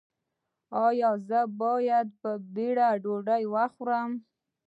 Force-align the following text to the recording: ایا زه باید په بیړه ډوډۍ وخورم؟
ایا 0.85 1.11
زه 1.27 1.39
باید 1.61 2.07
په 2.21 2.31
بیړه 2.53 2.89
ډوډۍ 3.03 3.43
وخورم؟ 3.53 4.11